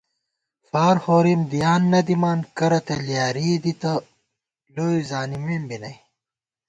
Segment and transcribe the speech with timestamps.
[0.69, 3.93] فار ہورِم دیان نہ دِمان کرہ تہ لیارِئےدِتہ
[4.75, 5.95] لوئےزانِمېم بی نئ